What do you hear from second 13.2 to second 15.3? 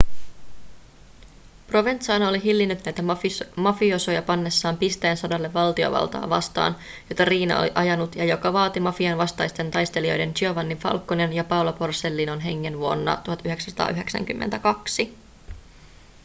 1992